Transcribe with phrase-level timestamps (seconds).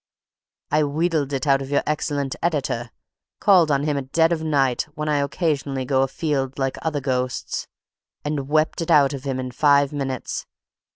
[0.71, 2.89] "I wheedled it out of your excellent editor;
[3.39, 7.67] called on him at dead of night, when I occasionally go afield like other ghosts,
[8.25, 10.47] and wept it out of him in five minutes.